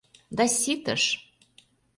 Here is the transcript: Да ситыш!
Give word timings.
Да 0.37 0.45
ситыш! 0.59 1.03